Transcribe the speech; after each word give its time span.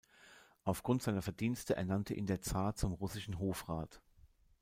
Auf 0.63 0.81
Grund 0.81 1.03
seiner 1.03 1.21
Verdienste 1.21 1.75
ernannte 1.75 2.15
ihn 2.15 2.25
der 2.25 2.41
Zar 2.41 2.73
zum 2.73 2.91
russischen 2.93 3.37
Hofrat. 3.37 4.01